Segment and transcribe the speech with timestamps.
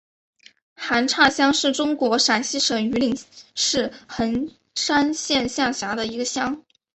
[0.73, 3.15] 韩岔乡是中国陕西省榆林
[3.53, 6.63] 市横山县下辖的一个乡。